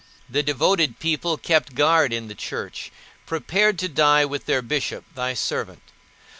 [0.27, 2.91] The devoted people kept guard in the church,
[3.27, 5.83] prepared to die with their bishop, thy servant.